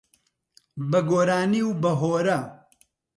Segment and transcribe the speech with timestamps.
[0.89, 2.39] بە گۆرانی و بە هۆرە